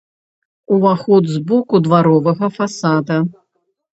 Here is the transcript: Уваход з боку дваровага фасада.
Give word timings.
Уваход 0.77 1.23
з 1.33 1.37
боку 1.51 1.81
дваровага 1.87 2.51
фасада. 2.57 3.17